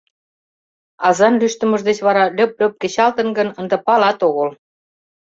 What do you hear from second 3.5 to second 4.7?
ынде палат огыл.